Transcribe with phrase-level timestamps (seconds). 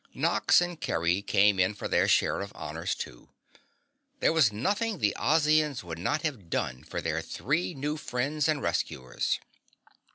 [0.15, 3.29] Nox and Kerry came in for their share of honors, too.
[4.19, 8.63] There was nothing the Ozians would not have done for their three new friends and
[8.63, 9.39] rescuers.